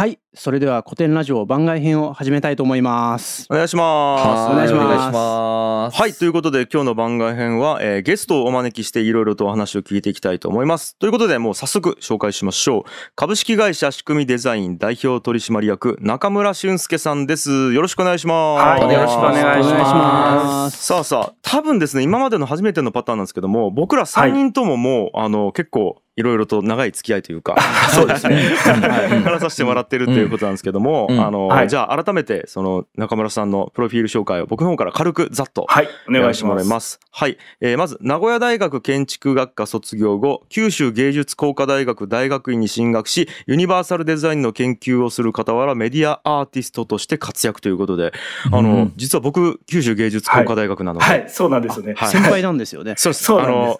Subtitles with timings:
[0.00, 3.46] はい、それでは古典ラジオ番外編を始めたいと思います。
[3.50, 4.16] お願いしま
[4.48, 4.50] す。
[4.50, 5.94] お願いします。
[5.94, 6.14] はい。
[6.14, 10.96] ということで、今日の番外編は、えーゲストをお招きしていろいろとお話を聞いていきたいと思います。
[10.96, 12.90] ということで、もう早速紹介しましょう。
[13.14, 17.74] 株式会社仕組みデザイン代表取締役、中村俊介さんです。
[17.74, 18.82] よろしくお願いします。
[18.82, 20.82] はいよろしくお願いしますお願いします。
[20.82, 27.56] さあさあ、多分ですね、今までの初めてのパターンなんですけども、僕ら3人とももう、あの、結構、いろいろと長い付き合いというか、
[27.94, 28.36] そうですね。
[28.36, 29.22] はい。
[29.22, 31.20] 話させてもらってるということなんですけども、うん。
[31.20, 31.68] あの、はい。
[31.68, 37.00] じゃあ改めて、その中村さんのプロフィール紹介を僕の方から軽くざっとはい、お願いしもます。
[37.10, 48.12] はい、えーまず名古屋大学建築学科卒業後九州芸術工科大学大学院に進学しユニバーサルデザインの研究をする傍らメディアアーティストとして活躍ということで、
[48.50, 51.94] あのうん実は僕九州芸術工科大学なので、はい、そうなんですよね。
[51.96, 52.08] はい。
[52.08, 52.70] 先輩なんです。
[52.74, 52.94] よね。
[52.96, 53.32] そうです。
[53.32, 53.78] あの。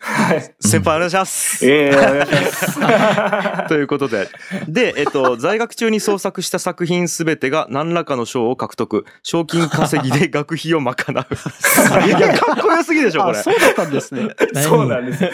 [0.60, 1.66] 先輩お願いします。
[1.68, 2.29] ええお願いします。
[3.68, 4.28] ということで。
[4.68, 9.04] で、えっと、在学中に創作した作品すべてが何らかの賞を獲得。
[9.22, 12.06] 賞金稼ぎで学費を賄う。
[12.06, 13.42] いや、かっこよすぎでしょ、こあ、れ。
[13.42, 14.28] そうだったんですね。
[14.62, 15.24] そうなんです。
[15.24, 15.28] い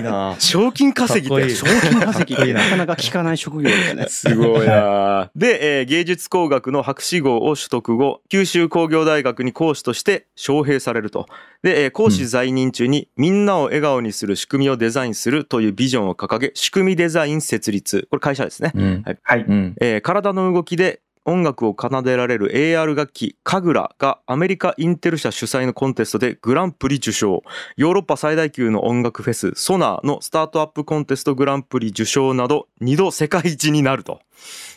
[0.00, 0.36] いな。
[0.38, 1.28] 賞金稼ぎって。
[1.28, 4.06] かっこいい賞金稼ぎってなかなか聞かない職業だよね。
[4.08, 5.30] すごいな。
[5.36, 11.26] で、えー芸術工学の博士号を取得後、九州工業大学に講師として招聘されると。
[11.62, 18.06] で、えー講師在任中にみんなを笑顔にする仕組みをデザインするというビジョンを掲げ、仕組みデザイン設立。
[18.10, 18.72] これ会社ですね。
[18.74, 19.02] うん。
[19.04, 19.44] はい。
[19.46, 19.74] うん。
[19.80, 27.42] えー体の動きで音楽を奏でられる AR 楽器カグラがアメリカインテル社主催のコンテストでグランプリ受賞。
[27.76, 34.20] ヨーロッパ最大級の音楽フェスソナーのスタートアップコンテストグランプリ受賞など2度世界一になると。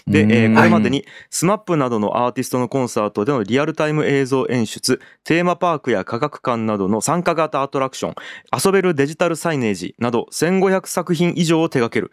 [0.05, 8.15] で、えーこれまでに SMAP などのアーティストのコンサートでのリアルタイム映像演出テーマパークや科学館などの参加型アトラクション
[8.53, 12.11] 遊べるデジタルサイネージなど1500作品以上を手掛ける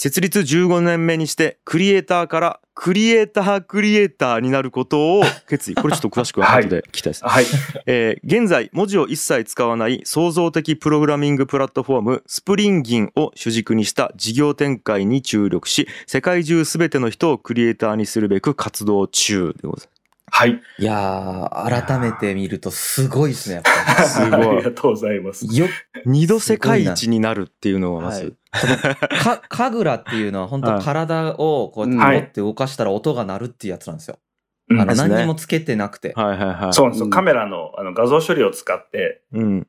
[0.00, 5.74] 設立15年目にしてクリエイターからクリエイタークリエイターになることを決意。
[5.74, 6.62] これちょっと 詳しくははい。
[6.62, 7.44] 後で聞きたいです、はい。
[7.86, 19.88] えー現在文字を一切使わない創造的プログラミングプラットフォームスプリンギンを主軸にした事業展開に注力し世界中すべての人をクリエイターにするべく活動中でござい
[20.30, 20.60] はい。
[20.78, 25.46] いやー、改めて見るとすごいですね、やっぱすごいありがとうございます。
[25.46, 25.56] り。
[25.56, 25.66] よ、
[26.04, 28.36] 二度世界一になるっていうのがまず、
[29.22, 34.18] か、かぐらっていうのは本当はい体をこうやってって動かしたら音が鳴るっていうやつなんですよ。
[34.70, 36.12] うんあの、何にもつけてなくて。
[36.14, 37.06] はいはいはいそうなんですよ。
[37.06, 39.66] うんカメラのあの画像処理を使って、うん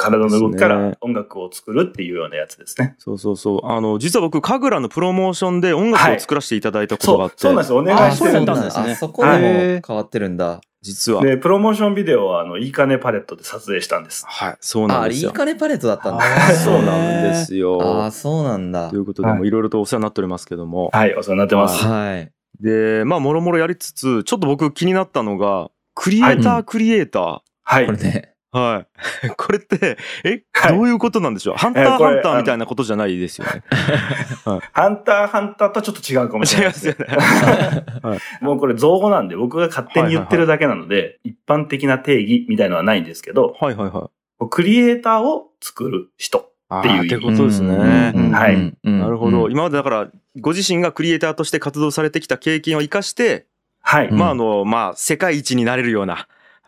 [0.00, 2.94] 体の動きから音楽を作るっていうようなやつですね。
[2.98, 7.78] そうそうそうあの実は僕神楽のプロモーションで音楽を作らせていただいたことがあって、そう、そうなんですよ。
[7.78, 10.60] お願あいしてるんですそうなんですねあそこでも変わってるんだ。
[10.82, 14.24] 実はで、プロモーションビデオは、あの、いいかねパレットで撮影したんです。
[14.26, 16.24] はいそうなんですよいいかねパレットだったんだ。
[16.24, 18.98] あそうなんですよああ、そうなんだとい。
[18.98, 20.88] うことで、はいもういろいろとお世話になっておりますけども。
[20.94, 21.84] はい、お世話になってます。
[21.84, 22.32] はい。
[22.60, 27.38] で、まあ、もろもろやりつつ、ちょっと僕気になったのが、クリエイタはー、クリエイター。
[27.62, 27.98] はいこれ。
[27.98, 28.29] ね。
[28.52, 28.84] は
[29.24, 29.30] い。
[29.36, 31.54] これって、え、はいどういうことなんでしょう？
[31.56, 33.62] ハンター、ハンターみたいなことじゃないですよね。
[34.72, 38.16] ハンター、ハンターとちょっと違うかもし違いれないですすまよね。
[38.16, 38.18] ね。
[38.42, 44.48] もうこれ造語なんで、僕が勝手に言ってるだけなので、一般的な定義みたいのはないんですけど、はいはいはい。
[44.50, 46.50] クリエイターを作る人。
[46.72, 48.12] あっていうーってことですね。
[48.14, 49.44] うんはいなるほど。
[49.44, 50.08] うん今までだから、
[50.40, 53.46] ご自身がクリエイターとして活動されてきた経験を生かして、
[53.82, 54.08] はい。
[54.08, 56.26] うんまあ、あの、まあ、世界一になれるような。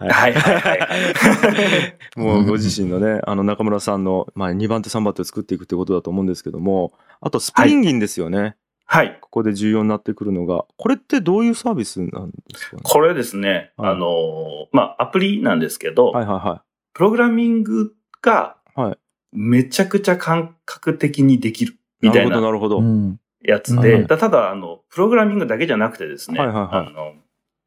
[0.09, 1.97] ははいはいはいはい。
[2.17, 8.57] もうご自身のね、あの中村さんの、まあ、2番手3番手を作っていくってことだと思うんですけども、あとスプリンギンですよね。
[8.85, 9.19] はい。
[9.21, 12.83] ここで重要になってくるのが、これってどういうサービスなんですかね？
[12.85, 16.63] これですね、はいあのー、まあ、アプリなんですけど、はいはいは
[16.93, 18.99] プログラミングがはい
[19.33, 22.07] めちゃくちゃ感覚的にできるい。
[22.09, 22.79] なるほどみたいななるほど。
[22.79, 27.15] うんやつで、ただ、あの、プログラミングだけじゃなくてですね、はいはいはいあの、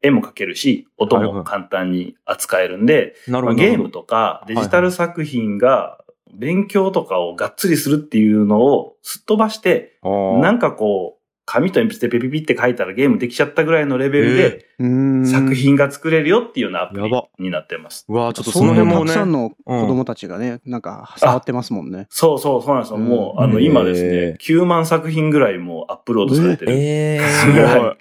[0.06, 3.56] 絵も描けるし、音はいはいも簡単に扱えるんで、なるほど。
[3.58, 5.98] まあゲームとかデジタル作品が
[6.34, 11.16] 勉強とかをがっつりするっていうのをすっ飛ばして、あーなんかこう、
[11.48, 14.86] 紙と鉛筆でピピピって書いたらゲームできちゃったぐらいのレベルでうー
[15.20, 18.04] ん作品が作れるよっていうようなアプリになってます。
[18.08, 19.24] うわーちょっとそその辺もねたくさ。
[19.24, 22.08] んの子供たちがね、なんか触ってますもんね。
[22.10, 22.98] そうそう、そうなんですよ。
[22.98, 26.72] もう、あの、うん今ですへね、9万作品ぐらいもうアップロードされてる。
[26.74, 27.96] えすごいー。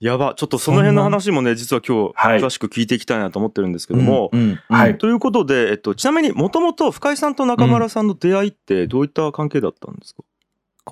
[0.00, 0.34] やば。
[0.34, 10.22] ちょっとその辺の話もね、実は今日、はい詳しく聞いていきたいなと思ってるんですけども、うんうんはいということで、えっと、ちなみにもともと深井さんと中村さんの出会いってどういった関係だったんですか、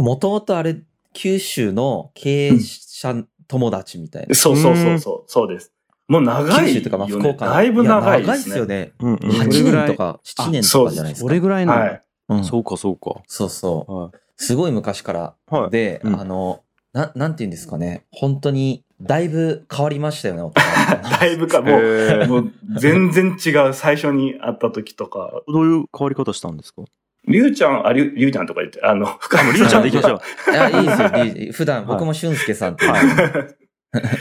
[0.03, 0.77] もともとあれ、
[1.13, 4.35] 九州の経営者友達みたいな。
[4.35, 5.73] そうそうそうそう、そうです。
[6.09, 6.69] もう長いよ、ね。
[6.69, 7.53] 九州とかまあ福岡の。
[7.53, 8.27] だいぶ長いやですね。
[8.27, 8.93] 長いっすよね。
[9.01, 11.29] うんうんどれ8ぐらい年とか7年とかじゃないですか。
[11.29, 12.03] それぐらいの、はい。
[12.29, 13.21] うんそうかそうか。
[13.27, 13.95] そうそう。
[13.95, 14.11] はい。
[14.37, 15.35] すごい昔から。
[15.49, 16.63] はいで、うんあの、
[16.93, 18.07] な、なんて言うんですかね。
[18.11, 20.53] 本当に、だいぶ変わりましたよね、
[21.21, 23.75] だいぶか、もう、えーもう全然違う。
[23.75, 25.43] 最初に会った時とか。
[25.47, 26.83] どういう変わり方したんですか？
[27.29, 30.51] りゅうちゃん、あ、りゅうりゅうちゃんとか言って、あの、深もうりゅうちゃんでいきましょう。
[30.51, 31.53] いや、いいですよいい。
[31.53, 32.87] 普段、僕も俊介さんって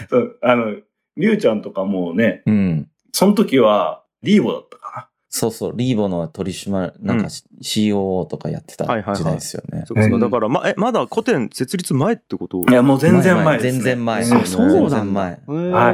[0.09, 0.71] そうあの、
[1.17, 2.89] りゅうちゃんとかもうね、うん。
[3.13, 7.27] その時は、リーボだったかそうそう、リーボの取締、なんか
[7.61, 9.83] COO とかやってたはいはいはい時代ですよね。
[9.85, 10.15] そうですか。
[10.15, 12.59] うんだから、ま、え、まだ古典設立前ってこと？
[12.59, 12.71] な。
[12.71, 13.71] いや、もう全然前です、ね。
[13.73, 14.23] 全然前。
[14.23, 15.41] うんあそうなんだ全然前。
[15.47, 15.91] な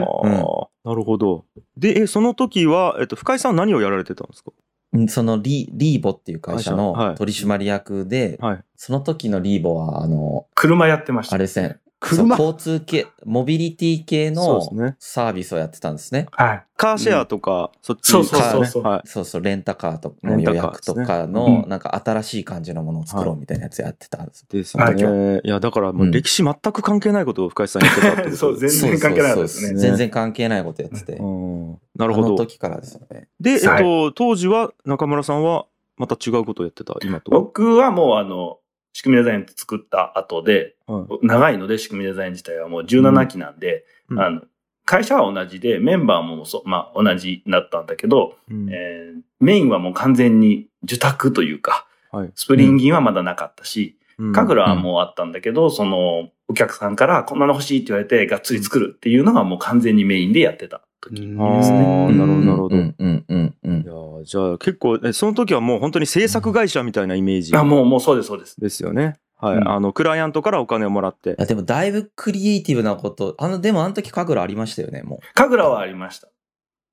[0.95, 1.45] るほど。
[1.75, 4.51] で、え、その時は、えっと、深井さん何をやられてたんですか？
[4.93, 8.63] うんそのリリーボっていう会社の取締役で、はい。
[8.75, 11.35] その時のリーボは、あの、車やってました。
[11.35, 14.59] あれですね、車そう交通系、モビリティ系の
[14.97, 16.25] サービスをやってたんですね。
[16.31, 16.65] はい。
[16.75, 19.07] カーシェアとか、そっちそうそうそうそうはい。
[19.07, 24.47] そうそう、レンタカーとの予約とかのう、んなんか新しい感じのものを作ろうみたいなやつやってたんです。
[24.49, 25.41] ですよはいね。
[25.43, 31.13] いや、だからもう歴史全く関係ないことを深井さん言ってたってことそう全然関係ないですねそうそうそう全然関係ないことやってて。
[31.13, 32.37] うんなるほあのど。
[32.37, 33.27] 時からですよね。
[33.39, 35.65] で、えっはいと、当時は中村さんは
[35.97, 37.39] また違うことをやってた、今とは？
[37.41, 38.57] 僕はもうあの、
[38.93, 41.25] 仕組みデザイン作った後で、はい。
[41.25, 44.19] 長いので仕組みデザイン自体はもう17期なんで、うん。
[44.19, 44.41] あの、
[44.85, 48.69] 会社は同じで、メンバーもそう、まあ同じだったんだけど、うん。
[48.69, 52.31] えーメインはもう完全に受託というか、はい。
[52.35, 54.33] スプリンギンはまだなかったし、うん。
[54.33, 61.77] 神楽はもうあったんだけど、その、お客さんからこんなの欲しいって言われて、がっつり作るっていうのがもう完全にメインでやってた時うんあですね。
[61.79, 68.59] ーなるほどなるほどうんうんうんうんいやーじゃあ結構、えその時はもう本当に制作会社みたいなイメージあ、もう、もうそうです、そうです。
[68.59, 69.15] ですよね。
[69.37, 69.57] はい。
[69.57, 71.35] うんあの、クライアントからお金をもらってい。
[71.37, 75.19] やでもだいぶクリエイティブなこと、あの、でもあの時神楽ありましたよね、もう。
[75.33, 76.27] 神楽はありました。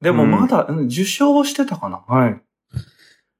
[0.00, 1.98] でもうんまだ、うん受賞してたかな？
[2.06, 2.40] はい。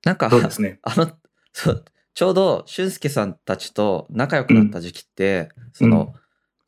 [0.05, 0.79] なんか、そうですね。
[0.85, 1.11] あの、
[1.53, 1.85] そう
[2.15, 6.15] ちょうど俊介さんたちと仲良くなった時期って、その、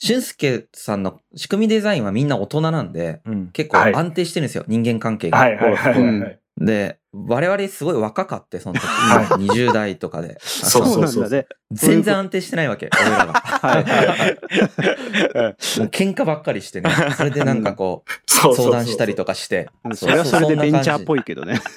[0.00, 3.50] 俊介さんの仕組みデザインはみんな大人なんで、うん。
[3.52, 5.38] 結構はい安定してるんですよ、人間関係が。
[5.38, 6.40] はいはいはいはいはい。
[6.56, 10.38] で、我々すごい若かって、その時、は20代とかで。
[10.44, 11.46] そうそうなんだね。
[11.70, 13.32] 全然安定してないわけ、俺らが。
[13.34, 15.56] はいはい
[15.92, 16.90] 喧嘩ばっかりしてね。
[17.16, 19.68] それでなんかこう、そうそうそう相談したりとかして。
[19.92, 21.60] それはそれでベンチャーっぽいけどね。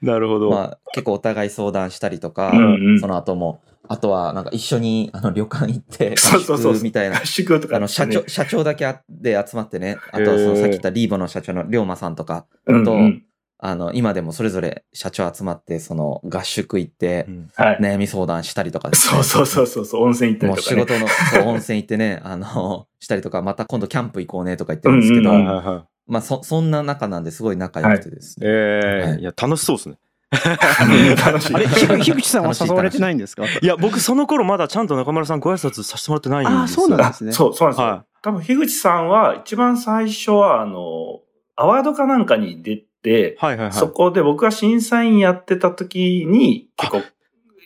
[0.00, 0.50] なるほど。
[0.50, 7.24] まあ、結構お互い相談したりとか、うんうんその後も、あとはなんか一緒に あの旅館行って、そうそうそう合宿みたいな合。
[7.24, 13.24] 宿とか、あの社長、社長だけあで集まってね、あとはそのさっき言ったリーボの社長の龍馬さんとか、とうんうん
[13.62, 17.78] あの、今でもそれぞれ社長集まって、その合宿行ってう、んはい。
[17.80, 20.80] 悩み相談したりとかですねそうそうそうそうそう、温泉行ったりもうとかね。
[20.80, 25.84] 仕事の そう温泉行ってね、あの、したりとか、また今度キャンプ行こうねとか言ってるんですけど、うんうんはいはいはい。
[26.06, 28.46] まあそ、そんな中なんですごい仲良くてですね。
[28.46, 29.96] はいええいや、楽しそうですね。
[30.30, 31.54] 楽しい。
[31.54, 33.44] あれ、ひぐ樋口さんは誘われてないんですか？
[33.44, 36.58] いや、僕その頃まだちゃんと中村さんご挨拶させてもらってないんですよ。
[36.60, 37.32] ああ、そうなんですね。
[37.32, 37.86] そう、そうなんですよ。
[37.86, 41.20] は多分、樋口さんは一番最初は、あの、
[41.56, 43.72] アワードかなんかに出て、はいはいはい。
[43.72, 47.02] そこで僕が審査員やってた時に、結構、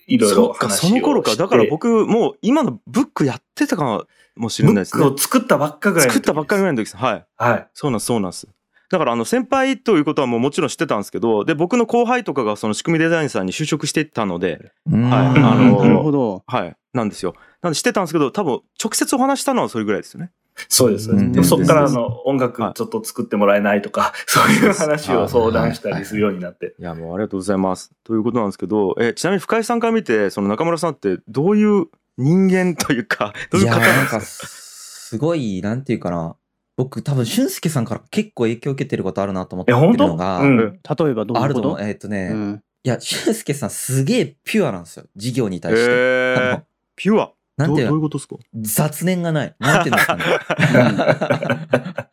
[0.06, 0.86] いろいろ話をして。
[0.88, 1.34] その頃か。
[1.34, 4.06] だから僕、もう今のブックやってたか
[4.36, 5.14] もしれないですねブック。
[5.16, 6.96] を作ったばっかぐらいの時作ったばっかりぐらいの時です。
[6.96, 7.26] はい。
[7.36, 7.68] はい。
[7.74, 8.46] そうなんです、そうなんです。
[8.90, 16.42] だからあの先輩ということはもうもちろん知ってたんですけど、で、僕の後輩とかがその仕組みデザインさんに就職していったので、うんはいうんあのなるほど。
[16.46, 17.34] はい、なんですよ。
[17.62, 20.30] なんで知ってたんですけど、多分直接お話したのはそれぐらいですよね。
[20.68, 21.10] そうです。
[21.10, 26.74] うんでそっからの音楽はいちょっと作ってもらえないとか、そういう話を相談したりするようになって。
[26.78, 27.92] いや、もうありがとうございます。
[28.04, 31.86] ということなんですけど、え、ちなみに深井さんから見て、その中村さんってどういう
[32.16, 36.36] 人間というか、どういう方なんですかすごい、なんていうかな。
[36.76, 40.56] 僕、多分、俊介さんから結構影響を受けてることあるなと思ってえ、るのが、うん。
[40.58, 41.40] 例えばどういうこと？
[41.42, 41.76] あると思う。
[41.80, 45.06] えーっとね、うんいや、俊介さんすげえピュアなんですよ。
[45.16, 45.84] 事業に対して。
[45.90, 46.62] えの、
[46.96, 47.30] ピュア？
[47.56, 48.36] どうどういうなんていうのことですか？
[48.60, 49.54] 雑念がない。
[49.58, 50.24] なんていうんですかね。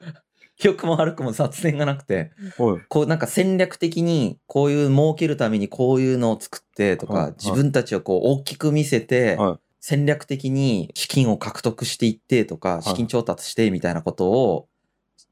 [0.63, 2.81] 良くも悪くも雑念がなくて、はい。
[2.87, 14.67] こうなんか戦略的にこういう儲けるためにこういうのを作ってとか、自分たちをこう大きく見せて、はい戦略的に資金を獲得していってとか、い資金調達してみたいなことを、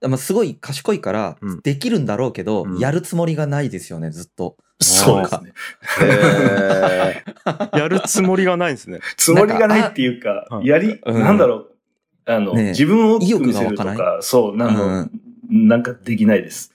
[0.02, 4.58] まあ、すごい賢いからうんできるんだろうけど、うんやるつもりがないですよね、ずっと。
[4.82, 5.54] そうですね。
[6.02, 7.30] えー
[7.78, 9.00] やるつもりがないんですね。
[9.18, 11.76] つもりがないっていうかあ、やり、うんなんだろう。
[12.26, 15.12] あの、ね自分を大きく見せると意欲が湧かか、そう、なんか、うん
[15.52, 16.72] なんかできないです。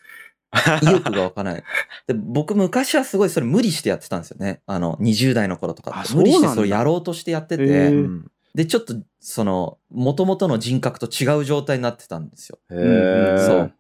[0.83, 1.65] 意欲が湧かない。
[2.07, 4.63] で僕昔はすごいそれ無理してやってたんですよね。
[4.67, 7.93] あの、20代の頃とか無理してそれやろうとしてやってて、
[8.55, 12.61] で、ちょっと、その、元々の人格と違う状態になってたんですよ。
[12.71, 13.73] へーそう。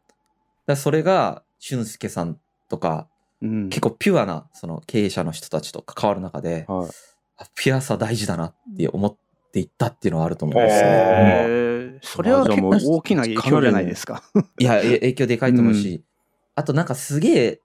[0.66, 2.38] だそれが、俊介さん
[2.68, 3.08] とか、
[3.40, 6.88] うん結構ピュアな、その経営者の人たちと関わる中で、はい。
[7.36, 9.16] あピュアさ大事だなって思っ
[9.54, 10.88] っていったっていうのはあると思うんですね。
[10.88, 14.24] へーそれは結構大きな影響じゃないですか。
[14.58, 16.02] いや、え影響でかいと思うし、
[16.54, 17.60] あとなんかすげえ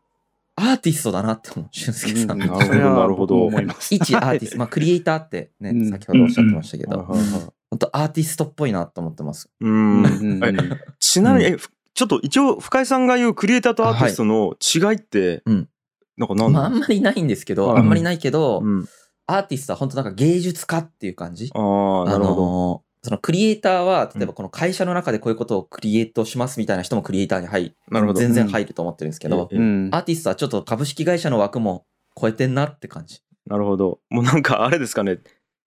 [0.56, 2.38] アーティストだなって思う、俊介さん。
[2.40, 3.36] なるほどなるほど。
[3.36, 3.96] 僕も思います。
[3.96, 5.90] 一アーティスト、まあクリエイターってね、うん。
[5.90, 9.50] 先ほどおっしゃってましたけど、本当アーティストっぽいなと思ってます。
[9.62, 10.42] うん
[11.00, 11.56] ちなみに、
[11.94, 15.70] ちょっと一応深井さんが言うクリエイターとアーティストの違いって、うん。
[16.18, 18.90] なんか何まああんまりないんですけど、はいあんまりないけど、うん、
[19.26, 21.50] アーティストは本当なんか芸術家っていう感じ？
[21.54, 21.60] あ
[22.06, 28.20] あなるほど、そのクリエイターは、例えばこの会社の中でこういうことをクリエイトしますみたいな人もクリエイターに入なるほど。
[28.20, 29.90] 全然入ると思ってるんですけど、えうん。
[29.94, 31.86] アーティストはちょっと株式会社の枠も
[32.20, 33.22] 超えてんなって感じ。
[33.46, 34.00] なるほど。
[34.10, 35.20] もうなんかあれですかね。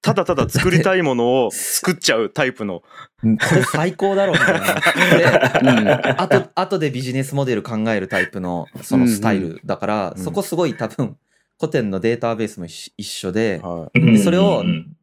[0.02, 2.80] ただただ作りたいものを 作っちゃうタイプの。
[2.80, 2.84] こ
[3.22, 5.60] れ最高だろみたいな。
[5.62, 5.88] で、うん。
[5.88, 11.16] あと、あとでビジネスモデル考えるタイプのそのスタイルだから、うんそこすごい多分、
[11.58, 14.00] 古典のデータベースも一一緒で、はい。
[14.00, 15.01] うんそれをうんず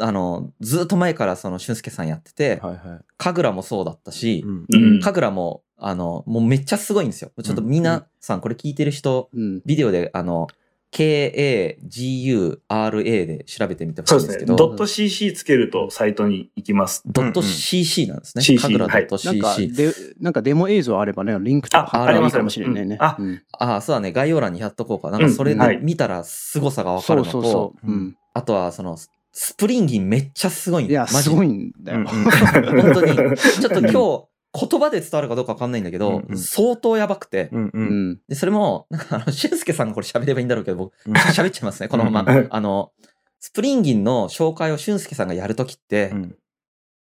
[0.00, 7.30] あのずっと前からその俊介さんやってて、はいはい神楽もそうだったし、うんうん神楽も、あの、もうめっちゃすごいんですよ。
[7.42, 10.48] ちょっと皆さんこれ聞いてる人、うんビデオで、あの、
[10.94, 17.02] KAGURA で調べてみてほしそうんですけど、ドット CC つけるとサイトに行きます。
[17.06, 18.44] ドット CC なんですね。
[18.44, 19.74] CC 神楽ドットなんか CC。
[19.74, 22.96] で、なんかデモ映像あればね、リンクとか貼ったらいいかもしれないね。
[23.00, 24.12] あうんああ、そうだね。
[24.12, 25.10] 概要欄に貼っとこうか。
[25.10, 27.90] なんかそれうんはいで見たら凄さがわかそうるのと、そうそう。
[27.90, 28.96] うんあとはその、
[29.36, 31.98] スプリンギンめっちゃすごいんいや、マジすごいんだよ。
[31.98, 33.36] うん 本当に。
[33.36, 36.38] ちょっと今日、言葉で伝わるかどうかわかんないんだけど、うんうん。
[36.38, 38.10] 相当やばくて、うんううん。
[38.12, 38.20] ん。
[38.28, 41.14] で、それも、なんかあの、俊介さんがこれ喋ればいいんだろうけど、僕、うん。
[41.14, 42.32] 喋っちゃいますね、このまま。
[42.32, 42.46] うん。
[42.48, 42.92] あの、
[43.40, 46.36] スプリンギンの紹介を俊介さんがやるときって、うん。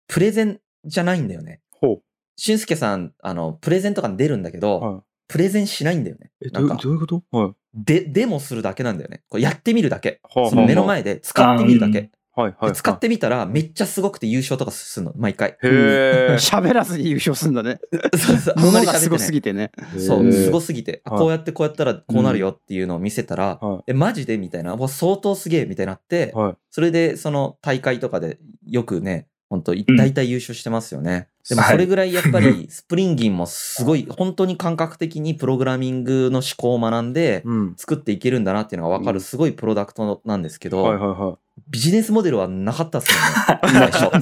[0.07, 1.61] プレゼンじゃないんだよね。
[1.73, 2.03] ほう。
[2.37, 5.01] 俊介さん、あの、プレゼンとかに出るんだけど、はい
[5.33, 6.31] プレゼンしないんだよね。
[6.45, 7.23] えどうなんか、どういうこと？
[7.33, 7.53] はい。
[7.75, 9.23] で、デモするだけなんだよね。
[9.31, 10.21] こうやってみるだけ。
[10.23, 11.99] はあその目の前で使ってみるだけ。
[12.35, 15.51] はいはいで使ってみたら、めっちゃすごくて優勝とかするの、毎回。
[15.51, 17.79] へえ喋らずに優勝するんだね。
[18.17, 18.55] そうそう。
[18.57, 19.71] あんもまり喋ってないのがすごすぎてね。
[19.99, 21.21] そう、すごすぎて、あはい。
[21.21, 26.55] こうやってこうやったらこうなるよっていうのを見せたら、はえ、マジでみたいな、もう相当すげえみたいになってい、はい。
[26.71, 31.29] それでその大会とかでよくね、本当ん大体優勝してますよね。
[31.47, 41.37] でもはいそれぐらいやっぱりスプリンギンもすごい、本当に感覚的にプログラミングの思考を学んでうん作っていけるんだなっていうのが分かるすごいプロダクトなんですけど、はいはいは
[41.69, 43.27] ビジネスモデルはなかったっすよね。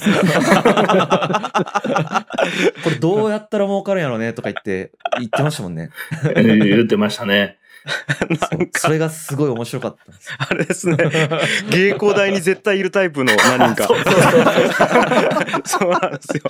[2.82, 5.90] これどうやったら儲かるんやろうねとか言って、言ってましたもんね。
[6.34, 7.60] 言ってましたね。
[8.50, 10.30] そうそれがすごい面白かったんです。
[10.30, 10.37] よ。
[10.50, 10.96] あれですね。
[11.70, 13.88] 芸工大に絶対いるタイプの 何人か。
[15.64, 16.42] そうなんですよ。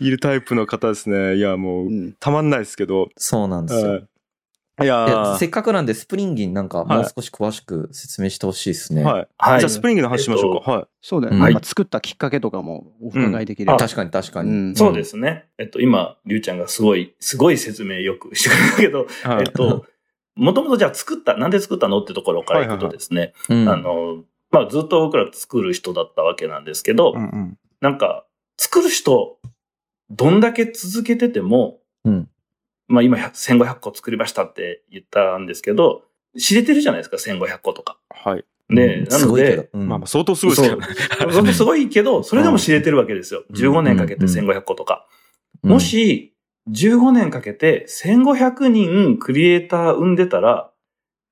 [0.00, 1.36] いるタイプの方ですね。
[1.36, 2.12] いやもううん。
[2.18, 3.08] たまんないですけど。
[3.16, 3.90] そうなんですよ。
[3.90, 4.06] はい。
[4.82, 9.04] いやいやーせっかくなんでスプリンギンなんかもう少し詳しく説明してほしいですね。
[9.04, 9.28] はい。
[9.38, 9.60] はい。
[9.60, 10.70] じゃあスプリングの話しましょうか。
[10.70, 10.84] はい。
[11.00, 11.34] そうだよ。
[11.34, 11.40] うん。
[11.40, 13.78] なんか作ったきっかけとかもお伺いできれば。
[13.78, 14.50] 確かに確かに。
[14.50, 14.74] うん。
[14.76, 15.46] そうですね。
[15.56, 19.44] えっと、今、りゅうちゃんがすごい、すごい説明よくしてくれたけど、はい。
[19.46, 19.86] えっと、
[20.36, 23.68] もともとじゃあ作った、なんで作ったのってところからいくとですね、うん。
[23.68, 27.58] あの、まあずっと僕ら作る人だったわけなんですけど、うんうん。
[27.80, 28.26] なんか、
[28.58, 29.38] 作る人、
[30.10, 32.28] どんだけ続けてても、うん。
[32.86, 36.04] まあ今100 1500個作りましたって言ったんですけど、
[36.38, 37.98] 知れてるじゃないですか、1500個とか。
[38.10, 38.44] はい。
[38.68, 39.70] で、なので、。
[39.72, 39.88] うん。
[39.88, 40.86] まあまあ相当すごいですけどね。
[41.32, 43.42] それすごいけど、それでも知れてるわけですよ。
[43.48, 43.56] うん。
[43.56, 45.06] 15年かけて1500個とか。
[45.62, 45.70] うん。
[45.70, 46.35] もし、
[46.70, 50.70] 15年かけて1500人クリエイター生んでたら、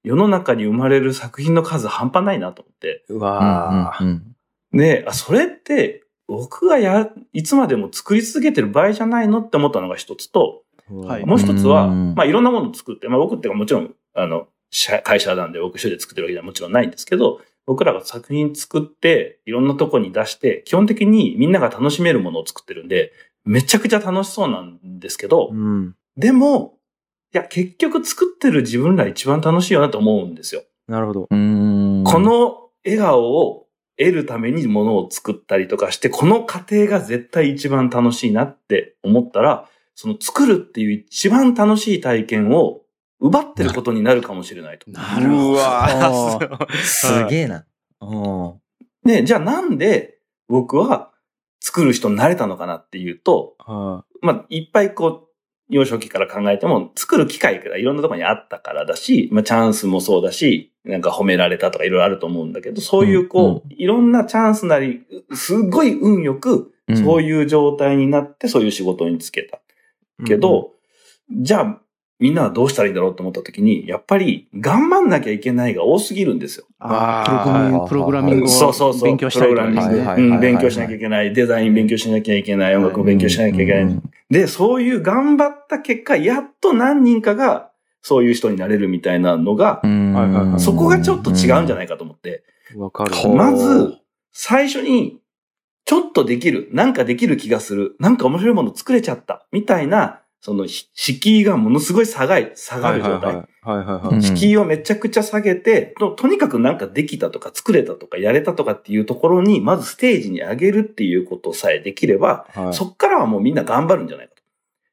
[0.03, 3.05] 世の中に生まれる作品の数半端ないなと思って。
[3.09, 4.37] ううんわうんうん。
[4.79, 23.13] で、あ、それって、僕がや、いつまでも作り続けてる場合じゃないのって思ったのが一つと、ーはいもう一つは、うんまあいろんなものを作って、まあ僕っていうかもちろん、あの、社会社なんで僕一人で作ってるわけではもちろんないんですけど、僕らが作品作って、いろんなとこに出して、基本的にみんなが楽しめるものを作ってるんで、
[23.45, 26.79] めちゃくちゃ楽しそうなんですけど、うんでも、
[27.33, 30.63] いや、結局作ってる自分ら一番楽しいよなと思うんですよ。
[30.87, 42.83] なるほどうんこの笑顔を得るためにものを作ったりとかして、この過程が絶対一番楽しいなって思ったら、その作るっていう一番楽しい体験を
[43.21, 44.91] 奪ってることになるかもしれないと。
[44.91, 45.51] なるほど。
[45.53, 47.65] うわあー すげえな。
[48.01, 48.55] うん
[49.05, 51.11] で、じゃあなんで僕は
[51.65, 55.29] 作る人になれたのかなっていうと、はまあ、いっぱいこう、
[55.71, 69.57] 幼少期から考えても、作る機会がいろんなところにあったからだし、まあ、チャンスもそうだし、なんか褒められたとかいろいろあると思うんだけど、そういうこう、いろんなチャンスなり、すっごい運よく、そういう状態になって、そういう仕事に就けた。
[70.21, 70.73] いけど、
[71.31, 71.81] じゃあ、
[72.21, 76.67] みんなはどうしたらいいんだろうと思った時に、やっぱり頑張んなきゃいけないが多すぎるんですよ。
[76.79, 78.47] あーあープログラミング。
[78.47, 79.99] を勉強したいとかですプログラミングね。
[79.99, 81.35] はいはいうん勉強しなきゃいけない。
[81.35, 82.77] デザイン勉強しなきゃいけない。
[82.77, 84.01] 音楽も勉強しなきゃいけない。
[84.31, 89.81] で、そういう頑張った結果、やっと何人かがそういう人になれるみたいなのが、
[90.59, 92.45] そこがちょっと違うんじゃないかと思って、
[92.77, 93.11] わかる。
[93.35, 93.99] まず、
[94.33, 95.21] 最初に、
[95.87, 103.35] ちょっとできる、なんかできる気がする、なんか面白いもの作れちゃった、みたいな、その、ひ敷居がものすごい下がい、下がる状態。
[103.35, 104.23] はいはいはいはいはい。
[104.23, 114.43] 敷居をめちゃくちゃ下げて、ととにかくなんかできたとか作れたとかやれたとかっていうところに、まずステージに上げるっていうことさえできれば、はいそっからはもうみんな頑張るんじゃないかと。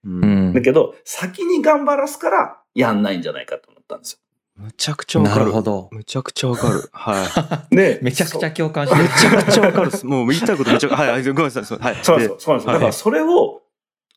[0.06, 4.22] うんだけど、先に頑張らすからやんないんじゃないかと思ったんです
[4.56, 5.46] むちゃくちゃわなかる。
[5.48, 5.90] るほど。
[5.92, 6.90] むちゃくちゃわかる。
[6.94, 7.24] は
[7.72, 7.76] い。
[7.76, 7.76] よ。
[7.76, 9.04] で、 めちゃくちゃそ共感してる。
[9.04, 10.06] めちゃくちゃわかるっす。
[10.06, 11.66] もう言いたいことめちゃ、はいはい、ごめんなさい。
[11.66, 11.94] そうはい。
[11.94, 12.40] うそうなんですよ。
[12.40, 12.72] そうなんですよ。
[12.72, 13.61] はいだからそれを、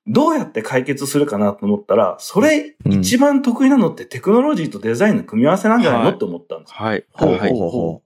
[0.06, 6.74] どうやって解決するかなと思ったら、それ一番得意なのってテクノロジーとデザインの組み合わせなんじゃないのはいって思ったんですよ。
[6.76, 7.04] はい。
[7.12, 7.50] ほうはい。
[7.50, 8.02] ほうほ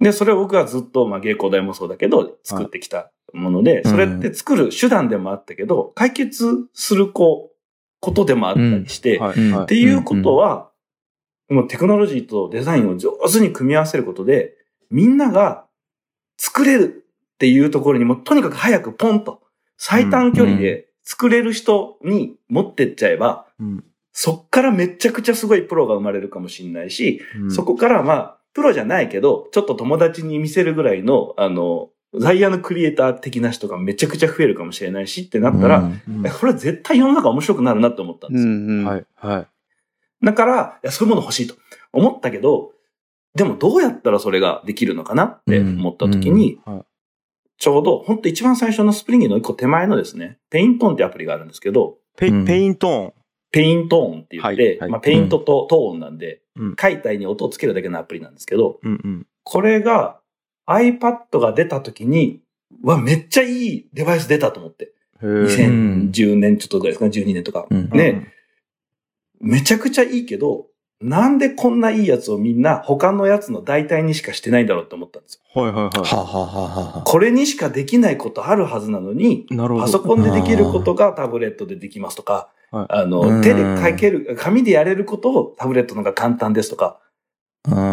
[0.00, 7.56] で、それを僕はずっと、まあ、芸工大もそうだけど、作ってきたもので、うんそれって作る手段でもあったけど、解決するこう、
[8.00, 9.38] ことでもあったりして、はい。
[9.38, 10.70] うんはいっていうことは、
[11.48, 14.54] もうテクノロジーとデザインを上手に組み合わせることで、
[14.90, 15.64] みんなが
[16.36, 19.42] 作れるっていうところにもとにかく早くポンと
[19.76, 23.84] 最短距離で作れる人に持ってっちゃえば、うん
[24.20, 35.58] そっからめちゃくちゃすごいプロが生まれるかもしれないし、うんそこからまあ、プロじゃないけど、ちょっと友達に見せるぐらいの、あの、ザイヤーのクリエイター的な人がめちゃくちゃ増えるかもしれないしってなう。
[35.58, 38.52] ったら、うんうんえこれは絶対世の中面白くなるなって思ったんうですよ。
[38.52, 38.84] んうん。
[38.84, 39.06] はい。
[39.14, 39.46] はい。
[40.26, 41.54] だから、いや、そういうもの欲しいと
[41.92, 42.72] 思ったけど、
[43.36, 46.84] でもどうやったらそれができるのかなって思った時に、うんはい
[47.58, 53.12] ちょうど、本当一番最初の Springin' の一個手前のですね、ペイントーンってアプリがあるんですけど、ペうんイペイントーン。
[53.50, 59.26] ペイントーンって言って、はいはいまあ、ペイントとトーンなんで、うん書いた絵に音をつけるだけのアプリなんですけど、うんうん。
[59.44, 60.20] これが
[60.68, 62.42] iPad が出た時に、
[62.82, 64.92] うわ、めっちゃいいデバイス出たと思って。
[65.22, 67.66] へー2010年ちょっとぐらいですかね、12年とか。
[67.70, 68.32] うんね、
[69.40, 70.67] めちゃくちゃいいけど、
[71.00, 75.62] なんでこんないいやつをみんな他のやつの代替にしかしてないんだろうって思ったんですよ。
[75.62, 77.02] はいはいははあはあはあはあ。
[77.02, 79.54] これにしかできないことあるはずなのに、い。
[79.54, 79.86] なるほど。
[79.86, 86.98] パソコンでできることがタブレットでできますとか、はいあうんの、手で書ける、紙でやれることをタブレットの方が簡単ですとか、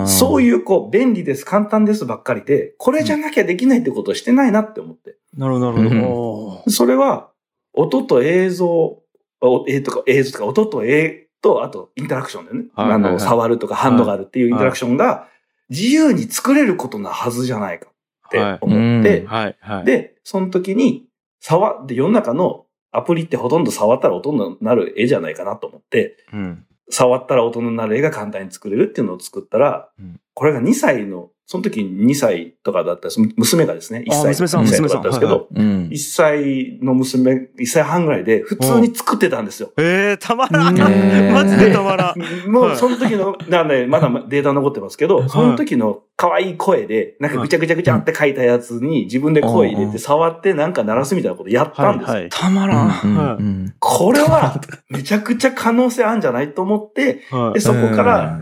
[0.08, 5.18] そういいうこう、便利です、簡単ですばっかりで、これじゃなきゃできないってことをしてないなって思って。
[5.38, 6.72] なるほど、なるほうんど。
[6.72, 7.30] それは、
[7.74, 9.00] 音と映像、
[9.42, 12.66] おえとか映像とか音と絵と、あとインタラクションだよね。
[12.74, 15.28] あの、はいはいはい触るとか反応があるっていうインタラクションが
[15.70, 17.88] 自由に作れることなはずじゃないか
[18.28, 19.86] って思って、うんはいはい。
[19.86, 21.06] で、その時に、
[21.40, 26.66] 触って世の中のアプリってほとんど触ったら音になる絵じゃないかなと思って、うん。
[26.90, 39.72] 触ったら音の鳴る絵が簡単に作れるっていうのを作ったら、うんこれが2歳の、その時2歳とかだったその娘がですね、1あ歳娘さん2歳と娘さんかだったんですけど、うん1歳の娘、1歳半ぐらいで普通に作ってたんですよ。
[39.78, 40.78] えー、たまらん。
[40.78, 42.20] えーマジでたまらん。
[42.50, 52.14] もうはいその時の、なんで、まだデータ残ってますけど、その時の可愛い声で、なんかぐちゃぐちゃぐちゃって書いたやつに自分で声入れて触ってなんか鳴らすみたいなことやったんですよ。
[52.14, 52.30] はいはい。
[52.30, 52.88] たまらん。
[52.88, 53.38] は
[53.80, 57.36] これはめちゃくちゃ可能性あるんじゃないと思って、い。
[57.36, 58.40] はいで、そこから、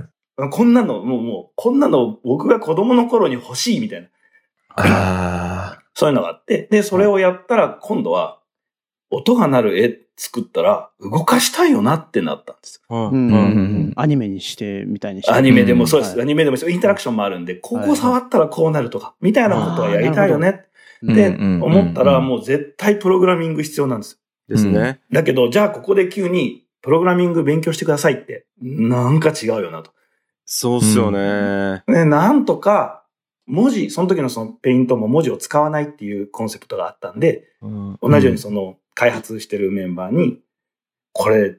[0.50, 4.08] こんなの、もう、もう、こんなの僕が子供の頃に欲しいみたいな、
[4.76, 8.40] あそういうのがあって、で、それをやったら今度は、
[9.12, 12.96] 音が鳴る絵作ったら動かしたいよなってなったんですよ。
[12.96, 13.28] はいうん。
[13.28, 13.40] うんうんう
[13.90, 13.94] ん。
[13.96, 15.32] アニメにしてみたいにして。
[15.32, 16.14] アニメでもそうです。
[16.14, 20.54] はいアニメでもそうインタラクションもあるんで、こはいこ触ったらこうなるとか、みたいなことはやりたいよねっ
[21.04, 21.62] うんてうん。
[21.64, 24.14] 思ったら、うんもう絶対プログラミング必要なんです。
[24.50, 24.56] よ。
[24.56, 25.00] ですね。
[25.12, 29.92] だけど、じゃあここで急に、プログラミング勉強してくださいって、なんか違うよなと。
[30.46, 31.84] そうっすよね。
[31.88, 33.04] ね、なんとか、
[33.46, 37.98] 文字、その時のそのペイントも文字を使わないっていうコンセプトがあったんで、うん。
[38.02, 40.40] 同じようにその開発してるメンバーに、
[41.12, 41.58] これ、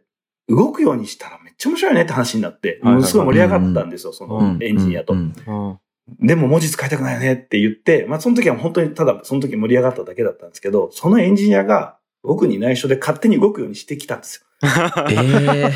[0.48, 4.58] 動くようにしたらめっちゃ面白いねって話になって、ものすごい盛り上がったんですよ、そうん。
[4.58, 5.14] のエンジニアと。
[5.14, 5.34] うん。
[5.46, 5.78] うん
[6.20, 14.44] でも文字使いたくないよねって言って、まあその時は本当にただその時盛り上がっただけだったんですけど、そのエンジニアが僕に内緒で勝手に動くようにしてきたんですよ。
[15.10, 15.70] え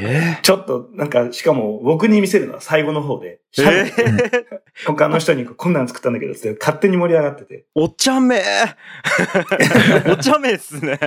[0.00, 7.66] えちょっとなんか、しかも僕に見せるのは最後の方で、ー、えー、他の人にこんなん作ったんだけどって勝手に盛り上がってて。
[7.74, 8.42] お茶目
[10.10, 10.98] お茶目っすね。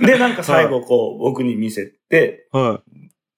[0.00, 2.80] で、なんか最後こう僕に見せて、は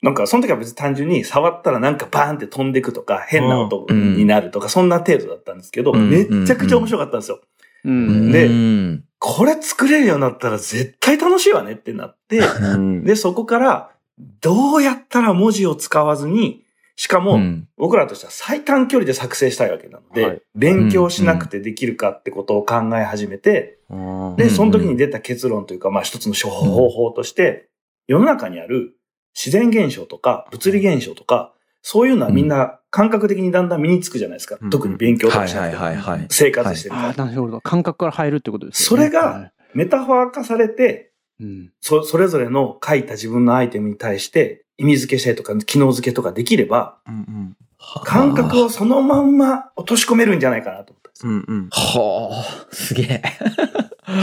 [0.02, 6.10] なんかその時は別に単純に触ったらなんかバーンって飛んでくとか変な音うんになるとかそんな程度だったんですけど、うん。
[6.10, 7.40] めっちゃくちゃ面白かったんですよ。
[7.84, 8.30] うん。
[8.30, 9.04] でうん。
[9.18, 13.04] これ作れるようになったら絶対楽しいわねってなって、うん。
[13.04, 16.64] で、そこから、どうやったら文字を使わずに、
[16.96, 27.68] しかも、うん僕らとしては最短距離で作成したいわけなので、はい勉強しなくてできるかってことを考え始めて、うんで、うんその時に出た結論というか、まあ一つの処方法として、
[28.06, 28.96] 世の中にある
[29.34, 31.52] 自然現象とか物理現象とか、
[31.82, 34.56] そういうのはみんな感覚的にだんだん身につくじゃないですか。
[34.58, 36.26] うん特に勉強とかしなくてもはいはい。
[36.30, 37.26] 生活してるから。
[37.26, 37.60] なるほど。
[37.60, 39.04] 感覚から入るってことですよね。
[39.04, 41.05] それがはいメタファー化されて、
[41.40, 41.72] うん。
[41.80, 47.56] そ、それぞれの書いた自分のアイテムに対して意味付けしたりとか、機能付けとかできれば、うん
[48.04, 51.32] 感覚をそのまんま落とし込めるんじゃないかなと思ったんですよ。
[51.32, 53.22] うんうんはあ、すげえ。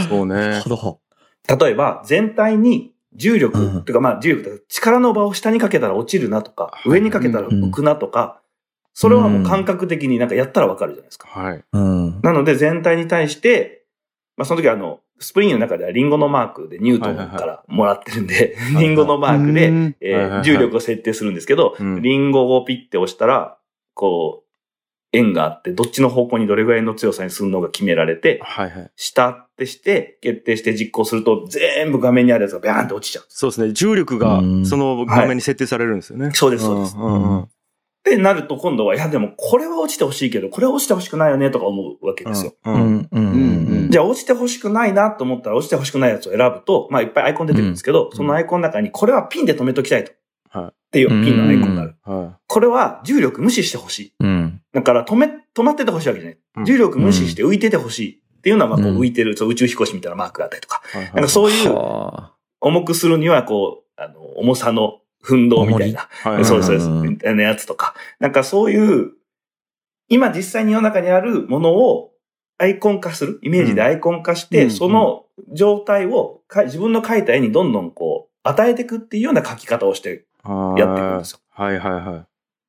[0.08, 1.00] そうねなるほ
[1.48, 1.56] ど。
[1.64, 8.40] 例えば、全体に重力、うんというかまあ重力力の場を下にかけたら落ちるなとか、はい上にかけたら浮くなとか、
[8.92, 11.28] それはもう感覚的になんかやったらわかるじゃないですか。
[11.28, 12.20] はいうん。
[12.22, 13.84] なので全体に対して、
[14.36, 19.96] まあその時はあの、スプリングの中ではリンゴのマークでニュートンからもらってるんで、いはいリンゴのマークで、うん。
[20.00, 20.44] えーはいはいはい。
[20.44, 22.02] 重力を設定するんですけど、うん。
[22.02, 23.56] リンゴをピッて押したら、
[23.94, 24.44] こう、
[25.12, 28.90] 円があって、どっちの方向にどれぐらいの強さにするのが決められて、はいはい。
[28.96, 33.24] 下ってして、決定して実行すると、全部画面にあるやつがビャーンって落ちちゃう。
[33.28, 33.72] そうですね。
[33.72, 34.66] 重力がうん。
[34.66, 36.32] その画面に設定されるんですよね。
[36.34, 36.96] そうです、そうです。
[36.96, 37.48] んうんうん
[38.06, 42.52] ってなると今度は、いやでもこれは落ちてほしいけど、これは落ちてほしくないよねとか思うわけですよ。
[42.66, 43.08] ううんん。
[43.10, 43.26] うん。
[43.26, 43.90] うん。
[43.90, 50.12] じゃあ落ちてほしくないなと思ったら落ちてほしくないやつを選ぶと、まあいっぱいアイコン出てくるんですけど、そのアイコンの中にこれはピンで止めときたいと。
[50.50, 51.96] はいっていうピンのアイコンがある。
[52.04, 54.14] はこれは重力無視してほしい。
[54.20, 54.60] うん。
[54.72, 56.38] だから止め、止まっててほしいわけじゃない。
[56.58, 58.22] うん重力無視して浮いててほしい。
[58.38, 60.82] っていうのは、まあこううん浮いてる、そう宇宙飛行士みたいなマークがあったりとか。
[60.94, 66.08] いはいはいなんかそういうは重くするには、こう、あの、重さの奮闘みたいな。
[66.22, 66.44] はい。
[66.44, 67.94] そうです、そうみたいなやつとか。
[68.20, 69.12] なんかそういう、
[70.08, 72.12] 今実際に世の中にあるものを
[72.58, 81.38] アイコン化する、イメージでアイコン化して、うんその状態をか自分の描いた絵にどんどんこう、与えていくっていうような描き方をしてはいやっていくんですよ。
[81.50, 82.26] はいはいは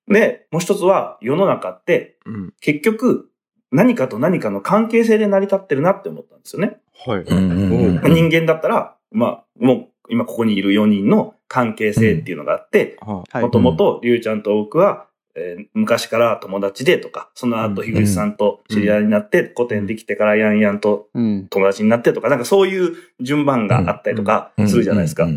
[0.09, 0.13] い。
[0.13, 2.53] で、もう一つは世の中ってうん。
[2.61, 3.29] 結局
[3.71, 6.77] 何かと何かの関係性で成り立ってるなって思ったんですよね。
[7.05, 17.87] はい人間だったら、まあ、もう今ここにいる4人の関係性っていうのがあって、もともと、りゅうちゃんと僕は、えー昔から友達でとか、その後、うん。
[17.87, 21.47] 樋口さんと知り合いになって、古典できてからヤンヤンとうん。
[21.49, 24.69] 友達になってとか、なんかそういう順番があったりとかうん。
[24.69, 25.27] するじゃないですか。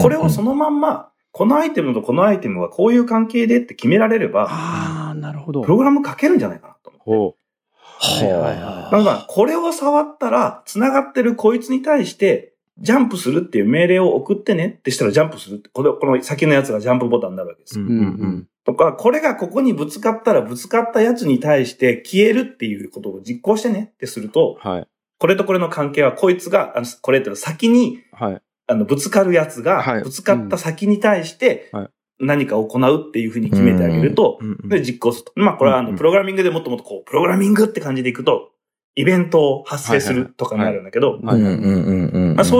[0.00, 5.62] これをそのまんま、このアイテムとこのアイテムはこういう関係でって決められれば、ああ、なるほど。
[5.62, 7.04] プログラム書けるんじゃないかなと思って。
[7.04, 7.34] ほ
[8.00, 8.62] はいはいはい。
[8.62, 17.78] はだから、これを触ったら、繋がってるこいつに対して、ジャンプするっていう命令を送ってねってしたらジャンプするこれこの先のやつがジャンプボタンになるわけです。
[17.78, 17.84] よ。
[17.84, 18.48] ううんうん。
[18.64, 24.88] とか、これがここにぶつかったらぶつかったやつに対して消えるっていうことを実行してねってすると、はい。
[25.18, 28.42] これとこれの関係はこいつが、あの、これって先に、はい。
[28.66, 30.02] あの、ぶつかるやつが、はい。
[30.02, 31.88] ぶつかった先に対してはい、
[32.20, 35.32] 何かを行うっていうふうに決めてあげると、で、実行すると。
[35.36, 38.50] まあ、これはあの、プログラミングでもっともっとこう、プログラミングって感じでいくと、
[38.98, 41.38] イベントを発生するとかになるんだけど、そう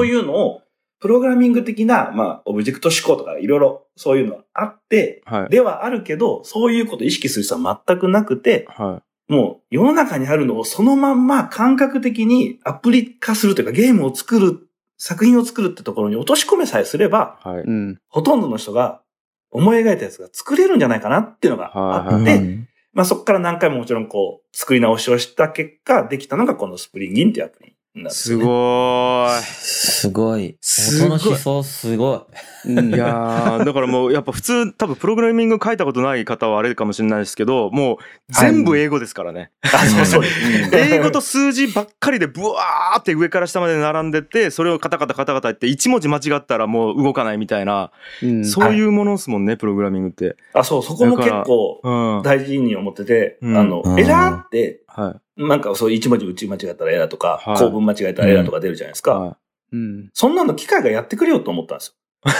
[0.05, 0.62] ういうのを、
[1.01, 5.48] プログラミング的な、まあ、オブジェクト思考とかいろいろそういうのはあって、はい。
[5.48, 17.62] ではあるけど、そういうことを意識する人は全くなくて、はもう世の中にあるのをそのまんま感覚的にアプリ化するというかゲームを作る、作品を作るってところに落とし込めさえすれば、いはい。
[17.62, 17.98] うん。
[18.09, 19.03] ほとんどの人が
[19.51, 22.22] 思い描いたやつが作れるんじゃないかなっていうのがあはい。
[22.22, 27.78] って、んまあそこから何回ももちろんこう作り直しをした結果できたのがこのスプリンギンっていうアプリ。
[28.11, 29.42] すごい。
[29.42, 30.57] すごい。
[31.01, 32.27] 音の思想すご
[32.64, 32.72] う。
[32.72, 32.96] んい。
[32.96, 37.96] やーだからもうやっぱ普通多分プログラミング書いたことない方はあれかもしれないですけどもう
[38.29, 40.22] 全部英語ですからね、あ、そうそう。
[40.72, 47.90] 英語と数字ばっかりでブワーって上から下まで並んでてそれをカタカタカタカタ言って1文字間違ったらもう動かないみたいな、
[48.22, 48.44] うん。
[48.44, 50.37] そういうものですもんねプログラミングって。
[50.53, 53.57] あ、そう、そこも結構うん、大事に思ってて、うん。
[53.57, 53.98] あのう、ん。
[53.98, 59.18] エラーって、はいなんかそう一文字打ち間違ったらエラーとか、はい構文間違えたらエラーとか出るじゃないですか。
[59.18, 59.37] は
[59.72, 60.11] うん。
[60.12, 61.94] そんなの機械がやってくれよと思ったんですよ。
[62.26, 62.31] い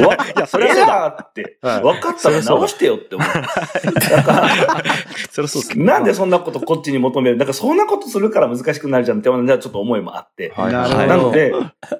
[0.00, 0.92] わ いやそれはエそうだ。
[0.94, 1.82] ラーって、はい。
[1.82, 3.28] 分かったら直してよって思う。
[5.84, 7.38] なんでそんなことこっちに求める？
[7.38, 9.36] だからそんなことするから難しくなるじゃんって、ちょっ
[9.72, 10.54] と思いもあって。
[10.56, 10.72] はい。
[10.72, 11.52] なので、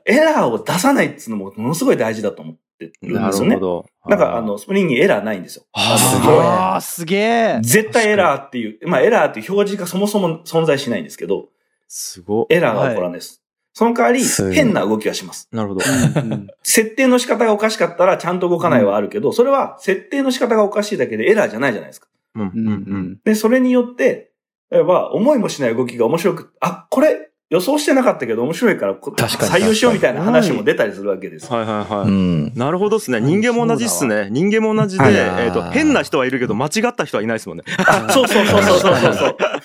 [0.06, 3.56] エラーを出さないっていうのもものすごい大事だと思ってるんなですよね。
[3.56, 3.84] るほど。
[4.06, 5.64] なんかあの、スプリングにエラーないんですよ。
[5.72, 7.58] あのすごいああ、すげえ。
[7.62, 11.48] 絶対エラーっていう、まあエラーっていう表示がそもそも存在しないんですけど、
[11.87, 13.43] すごエラーが起こらないです。
[13.74, 14.22] その代わり
[14.54, 15.48] 変な動きはします。
[15.52, 22.08] なるほどうん設定の仕方がおかしかったらちゃんと動かないはあるけど、それは設定の仕方がおかしいだけでエラーじゃないじゃないですか。
[22.37, 23.20] うんううんんううんん。
[23.24, 24.30] で、それによって、
[24.70, 31.56] 例えば思いもしない動きが面白く、あ、これ、予想してなかったけど面白いからこ確かに採用しようみたいな話も出たりするわけですよ。
[31.56, 32.08] はいはいはい。
[32.08, 32.52] うん。
[32.56, 33.20] なるほどですね。
[33.20, 34.26] 人間も同じっすね。
[34.28, 37.64] 人間も同じで、はいえっ、と、変な人はいるけど、間違った人はいないですもんね。
[37.86, 38.96] あそうそうそうそうそう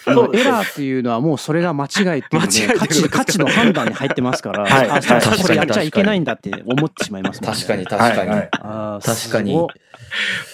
[0.06, 2.48] そう エラーっていうのはもうそれが間違いっていう価
[2.88, 5.02] 値価値の判断に入ってますから、はい
[5.42, 7.56] これやっちゃいけないんだって思ってしまいますもんね。
[7.56, 8.30] 確かに確かに。
[8.30, 9.68] はいはいあー確かに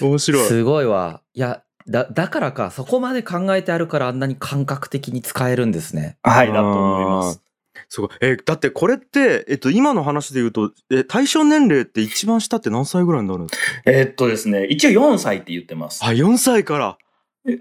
[0.01, 0.43] 面白い。
[0.47, 1.21] すごいわ。
[1.33, 6.17] いや、だ、だからか、そこまで考えてあるからあんなに感覚的に使えるんですね。
[6.23, 7.41] はい、だと思います。
[7.89, 8.17] そうか。
[8.21, 13.81] えーだってこれって、えっと、今の話で言うと、え、対象年齢って一番下って何歳ぐらいになるんですか？
[13.91, 16.03] えーっとですね、一応4歳って言ってます。
[16.03, 16.97] あ、4歳から。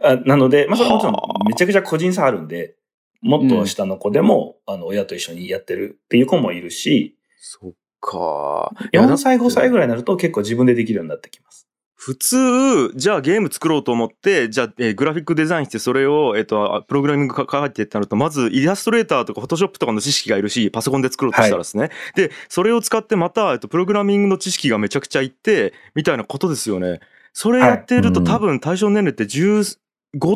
[0.02, 2.76] あなので、まあ、それはもちろんはあめちゃくちゃ個人差あるんで、
[3.20, 8.72] もっと下の子でも、あの、親と一緒にやってるっていう子もいるし、そっか。
[8.92, 9.76] いや4歳、5歳ぐ。
[9.76, 11.68] らいになると結構自分でできるようになってきます。
[12.04, 21.88] 普通、じゃあゲーム作ろうと思って、じゃあ、えーグラフィックデザインしてそれを、えっと、あプログラミングか書いてってなると、まずイラストレーターとかフォトショップとかの知識がいるし、パソコンで作ろうとしたらですね。
[22.14, 27.00] で、それを使ってまた、えっと、プログラミングの知識がめちゃくちゃいって、みたいなことですよね。
[27.32, 29.78] それやってると、はい多分対象年齢って15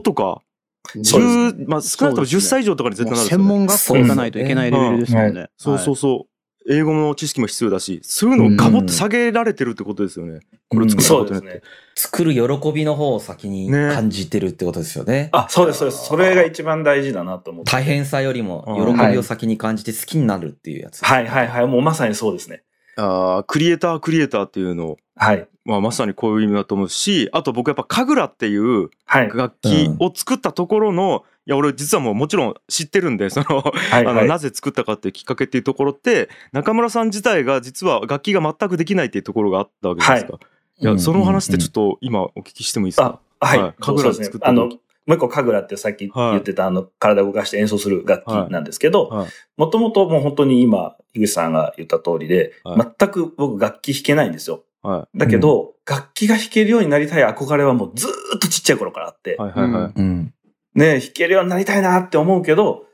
[0.00, 0.40] とか、
[0.86, 1.22] そうです
[1.64, 3.44] 10、まあ少なくとも10歳以上とかに絶対なるんですよね。
[3.44, 5.48] 専門学校行かないといけないレベルですもんね。
[5.58, 6.27] そうそうそう。
[6.68, 10.40] 英語の知識も必要だし、そういうのをガボって下げられてるってことですよね。
[10.68, 11.58] これ作ったそうことによって。
[11.58, 11.70] ですね。
[11.96, 15.30] 作る喜びの方を先にね感じてるってことですよね。
[15.32, 16.06] あ、そうです、そうです。
[16.06, 17.72] それが一番大事だなと思って。
[17.72, 21.02] 大変さよりもうん喜びを先に感じて好きになるっていうやつ。
[21.04, 21.66] はいはいはい。
[21.66, 22.62] もうまさにそうですね。
[22.96, 25.48] あークリエイタークリエイターっていうのはい。
[25.64, 29.30] まあ、まさにこういう意味だと思うしあと僕やっぱ神楽っていうはい。
[29.32, 34.28] 楽器を作ったところの、いや俺実はもうもちろん知ってるんでその、はいあのはい。
[34.28, 40.38] なぜ作ったかっていうきっかけっていうところって中村さん自体が実は楽器が全くできないっていうところがあったわけじゃないですか。
[40.78, 43.20] い、やその話ってちょっと今お聞きしてもいいですか？
[43.40, 43.62] あ、はい。
[43.62, 44.40] はい神楽作っ。
[44.40, 54.64] たあの、時もう一個神楽ってさっき言ってた、あの、体を動かして演奏する楽器なんですけど、はいもともともう本当に今、樋口さんが言った通りで、はい全く僕楽器弾けないんですよ。
[54.82, 59.92] はだけど、楽器が弾けるようになりたい憧れはもうずーっとちっちゃい頃からあって、いはいはいはい。
[59.96, 60.34] うん。
[60.78, 62.86] ね、弾けるようになりたいなって思うけど、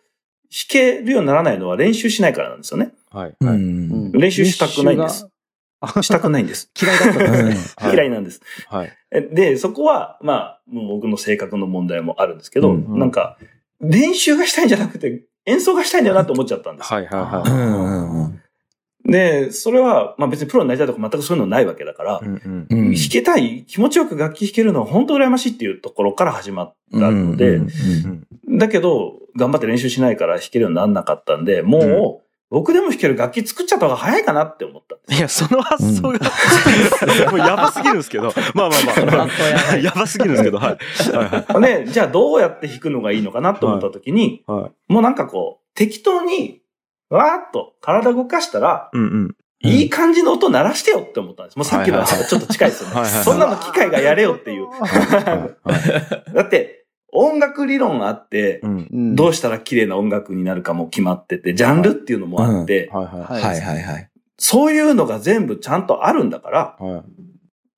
[0.51, 2.93] 弾けるようにならないのは練習しないからなんですよね。
[3.11, 3.35] はい。
[3.39, 4.13] うはいん。
[4.13, 5.29] 練習したくないんです。
[5.81, 6.71] あしたくないんです。
[6.81, 7.87] 嫌いだったんですね。
[7.87, 8.41] は い嫌いなんです。
[8.69, 8.93] はい。
[9.11, 13.37] えで、そこは、まあ、もう僕の性格の問題もあるんですけど、うんなんか、
[13.81, 17.01] 練習がしたいんじゃなくて、演奏がしたいんだよなって思っちゃったんですよ。
[17.01, 18.44] はいはいうんはい。
[19.05, 22.67] うんうんで、それは、まあ別にプロになりたいとか全くそういうのないわけだから、うんうん。
[22.71, 22.95] うん。
[22.95, 28.27] 弾けたい、気持ちよく楽器弾けるのは本当羨ましいっていうところから始まったので、うんうん
[28.59, 35.15] だけど、頑張って練習しないから弾けるようにならなかったんで、もう、僕でも弾ける楽器作っちゃった方が早いかなって思った。
[35.15, 36.19] いや、その発想が、
[37.33, 39.29] もうやばすぎるんですけど、まあまあま
[39.73, 40.67] あ、やばすぎるんですけど、はい。
[41.17, 41.85] はいはい。
[41.85, 44.93] で、じゃあどうやって弾くのがいいのかなと思った時に、はい。
[44.93, 46.61] もうなんかこう、適当に、
[47.15, 49.37] わーっと体動かしたら、うんうん。
[49.61, 51.57] いい感じの音鳴らしてよって思ったんです。
[51.57, 53.05] もうさっきのはいはいはいちょっと近いですよね。
[53.07, 54.67] そんなの機械がやれよっていう。
[56.35, 64.11] だって、音楽理論あって、どうしたら綺麗な音楽になるかも決まってて、ジャンルっていうのもあって、はいははいはいはいはい。
[64.37, 66.83] そういうのが全部ちゃんとあるんだから、い。
[66.83, 67.03] はい。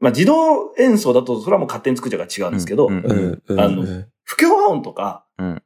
[0.01, 5.62] まあ自動演奏だとそれはもう勝手に作っちゃうから違うんですけど、あの不協和音とか、うん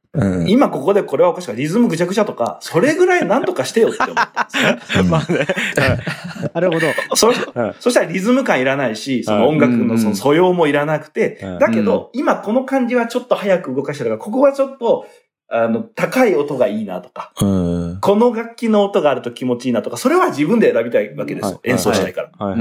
[0.47, 4.75] 今ここでこれはおかしいからリズムぐちゃぐちゃとか、それぐらいなんとかしてよって思ったん。
[4.75, 5.09] ですね。
[5.09, 5.47] まあね。
[6.53, 6.87] なるほど。
[7.15, 7.33] そは
[7.69, 15.05] いそしたらリズム感いらないし、その音楽のその素養もいらなくて、はいだけど、今この感じはちょっと早く動かしてるから、ここはちょっと、
[15.47, 17.97] あの、高い音がいいなとか、うん。
[18.01, 21.49] この楽器の音があると気持ちいいなとか、それは自分で選びたいわけですよ。
[21.51, 21.69] はい。
[21.69, 22.55] 演奏したいから。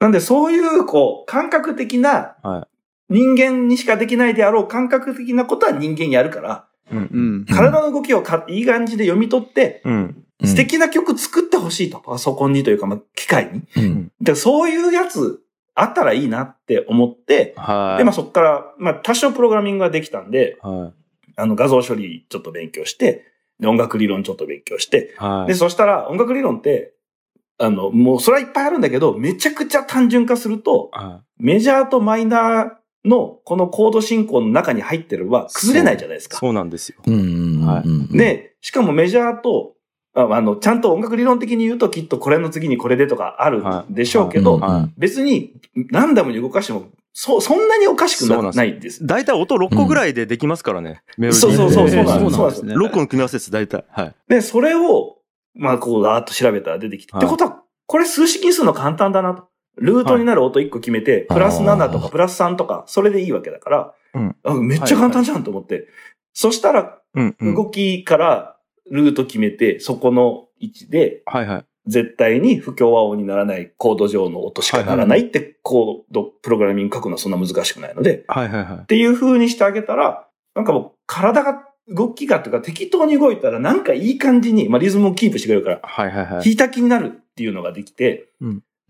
[0.00, 2.66] なんで、そういう、こう、感覚的な、は
[3.08, 7.00] 人間にしかできないであろう感覚的なことは人間やるから、うんう
[7.42, 10.24] ん体の動きをかいい感じで読み取って、うん。
[10.44, 11.98] 素敵な曲作ってほしいと。
[11.98, 13.62] パソコンにというか、まあ、機械に。
[13.76, 15.40] うんで、そういうやつ
[15.74, 17.98] あったらいいなって思って、はい。
[17.98, 20.92] で、まあそこから、まあ多少プログラミングができたんで、は
[21.36, 23.24] あの画像処理ちょっと勉強して、
[23.60, 25.22] で、音楽理論ちょっと勉強して、い。
[25.22, 25.48] はい。
[25.48, 26.94] で、そしたら音楽理論って、
[27.58, 32.70] あの、もうそれはいっぱいあるんだけど、めちゃくちゃ単純化すると、はメジャーとマイナー
[33.04, 36.36] のこのコード進行の中に入ってるは崩れないじゃないですか。
[36.36, 36.96] いそうなんですよ。
[37.06, 39.74] うんはいで、しかもメジャーと、
[40.14, 45.52] ああの、ちゃんと音楽理論的に言うときっとこれの次にこれでとかあるんでしょうけど、は別に
[45.90, 49.06] ランダムに動かしても、そ、そんなにおかしくないんです。
[49.06, 51.02] 大体音6個ぐらいでできますからね。
[51.16, 51.40] メロディー。
[51.40, 52.74] そうそうそうそうなんですそうなんですね。
[52.74, 53.84] 6個の組み合わせです、大体。
[53.90, 54.14] はい。
[54.28, 55.18] で、それを、
[55.54, 57.12] まあ、こう、だーっと調べたら出てきて。
[57.12, 59.47] はいってことは、これ数式にするの簡単だなと。
[59.80, 65.88] ルートになる音1個決めて、プラス7とかプラス3とか、それでいいわけだから、うんあめっちゃ簡単じゃんと思って。
[66.32, 67.54] そしたら、うんうん。
[67.54, 68.56] 動きから
[68.90, 71.64] ルート決めて、そこの位置で、はいはい。
[71.86, 78.86] 絶対に不協和音にならないコード上の音しかならないってコード、プログラミング書くのはそんな難しくないので、はいはいはいっ。
[78.86, 86.28] ていう風にしてあげたら、なんかもう体が、動きがというか適当に動いたらなんかいい感じに、まあリズムをキープしてくれるから、はいはいはい。
[86.28, 88.28] 弾いた気になるっていうのができて、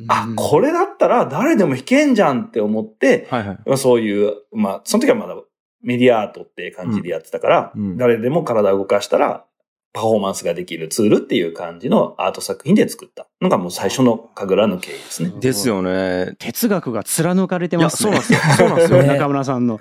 [0.07, 3.59] あ、れこれだったら誰でも弾けんじゃんって思って、はいはい。
[3.67, 5.35] まあそういう、まあその時はまだ
[5.83, 9.45] メディアアートっていう感じでやってたから、うんうん誰でも体を動かしたら
[9.93, 15.33] パフォーマンスができるツールっていう感じのアート作品で作ったのがもう最初の神楽の経緯ですね。
[15.41, 16.35] ですよね。
[16.39, 18.13] 哲学が貫かれてますね。
[18.13, 18.57] そうなんですよ。
[18.57, 19.03] そうなんですよ。
[19.03, 19.81] ね 中村さんの。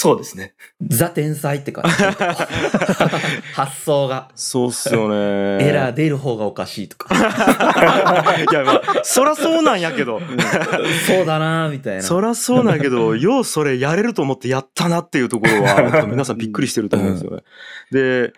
[0.00, 0.54] そうですね。
[0.80, 1.90] ザ天才って感じ。
[3.52, 4.30] 発想が。
[4.36, 5.16] そうっすよね。
[5.66, 7.12] エラー出る方がおかしいとか。
[7.18, 10.20] いや、まあ、そらそうなんやけど。
[11.04, 12.02] そうだなーみたいな。
[12.02, 17.42] そらそうなんやけど、ようそれやれると思ってやったなっていうところは、 皆さんびっくりしてると思うんですよね。
[17.90, 18.32] で、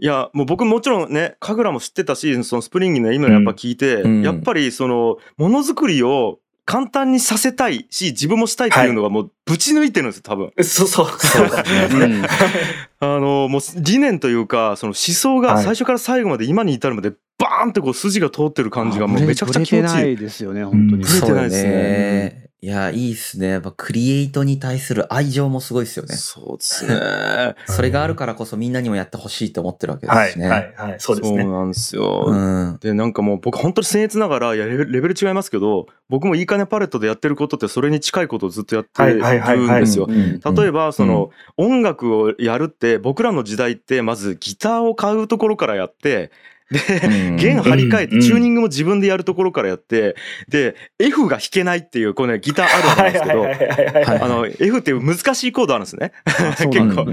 [0.00, 10.52] いや、もう僕もちろんね、神楽も知ってたし、そのスプリンギーの今やっぱ聞いて、うんやっぱりその、ものづくりを簡単にさせたいし、自分もしたいっていうのがもうぶち抜いてるんですよ、多分。
[10.62, 11.88] そう そう、そうだね。
[11.90, 12.24] うん
[13.00, 20.16] あの、もう理念というか、その思想がはい最初から最後まで今に至るまでバーンってこう筋が通ってる感じがもうめちゃくちゃ気持ちぶれてないいい。
[20.16, 20.90] ですよね、本当に。
[20.90, 22.41] ぶれてそうないですねね。
[22.64, 23.48] いや、いいっすね。
[23.48, 26.14] やっぱクリエイトに対する愛情もすごいっすよね。
[26.14, 27.56] そうですね。
[27.66, 30.48] それがあるからこそみんなにもやってほしいと思ってるわけではい、すしね。
[30.48, 30.94] はい、はい。
[30.98, 31.42] そうですね。
[31.42, 32.26] なんですよ。
[32.28, 32.78] うん。
[32.80, 40.06] でなんかもう僕本当に僭越ながらいやレベルレベル違いますけど僕もいいかねパレットでやってることってそれに近いことをずっとやってるんはいはいはいはいですよ。
[40.08, 46.30] うん例えばその音楽をやるって僕らの時代ってまずギターを買うところからやって
[46.72, 50.16] でうん弦張り替えてうんチューニングも自分でやるところからやって
[50.48, 54.22] で F が弾けないっていうこれねギターあるんですけど。
[54.24, 56.12] あの F っていう難しいコードあるんですね。
[56.70, 57.06] 結構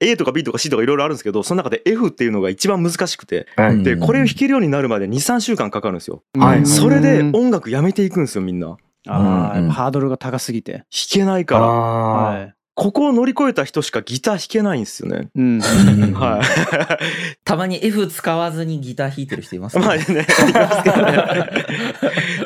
[0.00, 6.22] A とか B とか C とかいろいろあるんですけどその中で F っていうのが一番難しくてはいでこれを弾けるようになるまで23週間かかるんですよ。
[6.64, 8.76] それで音楽やめていくんですよみんな。
[9.06, 10.72] ああ、ハードルが高すぎて。
[10.72, 11.66] 弾けないから。
[11.66, 12.53] はい。
[12.76, 15.28] ここを乗り越えた人しかギター弾けないんですよね。
[15.36, 15.60] うん。
[15.60, 16.40] は
[17.44, 19.80] たまに F 使わずにギター弾いてる人いますい。
[19.80, 21.50] ねまあね、いますけどね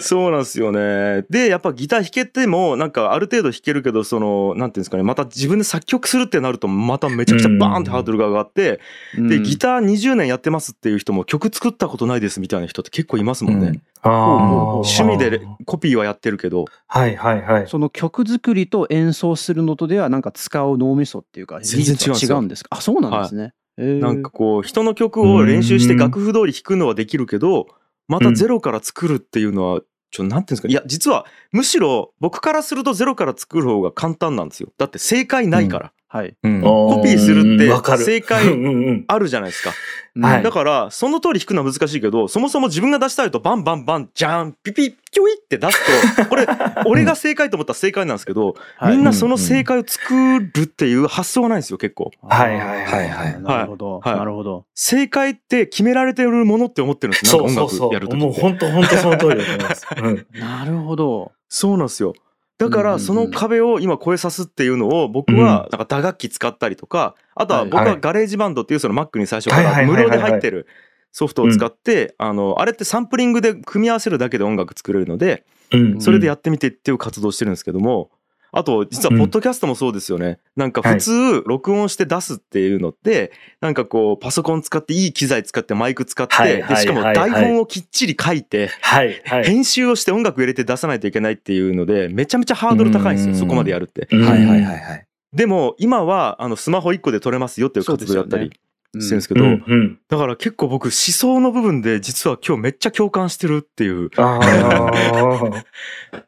[0.01, 1.25] そうなんですよね。
[1.31, 8.81] で、やっぱギター弾けても、なんかある程度弾けるけど、その、なんていうんですかね、また自分で作曲するってなると、まためちゃくちゃバーンってハードルが上がって、
[9.17, 13.69] で、ギター20年やってますっていう人も曲作ったことないですみたいな人って結構いますもんね。
[13.69, 17.67] あー趣味でコピーはやってるけど、はいはいはい。
[17.67, 22.69] その曲作りと演奏するのとではなんか使う脳みそっていうか全然違うんですか？
[22.77, 23.99] あそうなんですね、へー。
[23.99, 27.67] なんかこう、人の曲を練習して楽譜通り弾くのはできるけど、
[28.07, 29.81] またゼロから作るっていうのは、
[30.11, 34.71] ちょ、なんていうんですか、いや、実は、むしろ僕からするとゼロから作る方が簡単なんですよ。
[34.79, 35.93] だって正解ないから。
[36.11, 36.63] はい、うん。
[36.63, 38.05] コピーするってうんわかる。
[38.05, 39.05] 正解うんうんうん。
[39.09, 39.75] あるじゃないですか。
[40.21, 40.43] はい。
[40.43, 46.47] だから、その通り弾くのは難しいけど、そもそも自分が出したいとバンバンバン、ジャン、ピピ、キョイって出すと、 これ、
[46.87, 48.97] 俺が正解と思ったら正解なんですけど、はい。
[48.97, 52.11] みんなその正解を作るっていう発想がないんですよ、結構。
[52.27, 53.33] はいはいはいはい。
[53.35, 54.17] はいなるほど、はい。
[54.17, 54.65] なるほど。
[54.75, 57.93] 正解って決められてるものって思ってるんですよ、音そうそうそう。
[57.93, 58.17] 楽やると。
[58.17, 59.87] もう本当本当その通りだと思います。
[60.03, 60.27] うん。
[60.41, 61.33] なるほど。
[61.49, 62.15] そうなんですよ。
[62.59, 70.67] だからその壁を今越えさすっていうのを僕はなんか打楽器使ったりとかあとは僕は GarageBand っていうその Mac に最初から無料で入ってる
[71.13, 76.01] ソフトを使ってあのあれってサンプリングで組み合わせるだけで音楽作れるのでうん。
[76.01, 78.11] それでやってみてっていう活動をしてるんですけども
[78.53, 80.39] あと実はポッドキャストもそうですよね。
[80.57, 87.31] なんか普通録音して出すっていうのってなんかこうパソコン使っていい機材使ってマイク使っはいてでしかもはいはい。
[87.31, 89.45] 台本をきっちり書いてはいはい。
[89.45, 93.35] 編集をして音楽入れて出さないといけないっていうのでめちゃめちゃハードル高いんですよ。
[93.35, 93.39] うん。
[93.39, 94.09] そこまでやるって。
[94.11, 94.25] うん。
[94.25, 95.05] はいはいはいはい。
[95.33, 98.51] でも今はあのスマホ1個で撮れますよっていう活動やったり
[98.95, 99.99] してるんですけど、うんうん。
[100.09, 104.11] だから結構僕思想の部分で実は今日めっちゃ共感してるっていう。
[104.17, 105.65] ああ。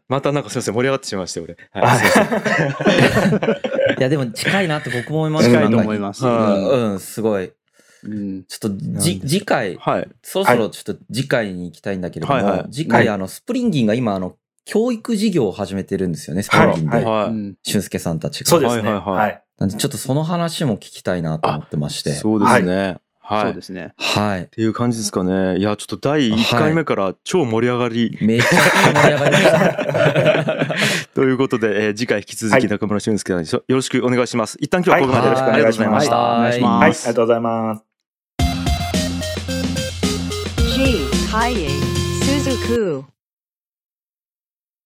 [0.08, 1.56] またなんかすいません盛り上がってしまいましたよ俺。
[1.72, 2.18] あはい、す
[3.98, 7.52] い やでも近いなって僕も思います近いと思います、はいうん、うんすごい。
[8.02, 8.44] うん。
[8.44, 10.08] ちょっとじ次回、はい。
[10.22, 12.66] そろそろちょっと次回に行きたいんだけれども、はいはい。
[12.70, 14.36] 次回、はいあの、スプリンギンが今、あの、
[14.70, 16.96] 教育事業を始めてるんですよね、スプリンで。
[16.96, 18.50] はいはいうん俊介さんたちが。
[18.50, 18.82] そうですね。
[18.82, 19.42] はいはいはいはい。
[19.58, 22.12] なんでちょっとその話も聞きたいなと思ってまして。
[22.12, 22.98] そうですね。
[23.18, 23.40] はい。
[23.40, 24.46] っそうですねはい。
[24.48, 25.58] ていう感じですかね。
[25.58, 28.60] いやちょっと第1回目から超盛り上がりめちゃくちゃ
[28.92, 29.56] 盛り上がりました。
[31.14, 34.56] ということで、えー次回引き続き中村俊介さんによろしくお願いします。
[34.60, 36.16] 一旦今日はここまでよろしくありがとうございました。
[36.16, 36.90] はいお願いしますはい。
[36.90, 37.82] ありがとうございます。
[40.76, 41.08] G.